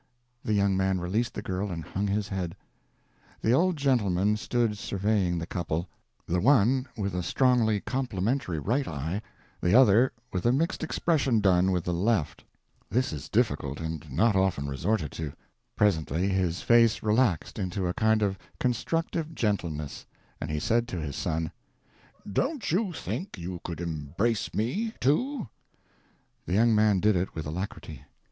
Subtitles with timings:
[0.43, 2.55] The young man released the girl and hung his head.
[3.43, 8.87] p266.jpg (21K) The old gentleman stood surveying the couple—the one with a strongly complimentary right
[8.87, 9.21] eye,
[9.61, 12.43] the other with a mixed expression done with the left.
[12.89, 15.33] This is difficult, and not often resorted to.
[15.75, 20.07] Presently his face relaxed into a kind of constructive gentleness,
[20.39, 21.51] and he said to his son:
[22.27, 25.47] "Don't you think you could embrace me, too?"
[26.47, 28.05] The young man did it with alacrity.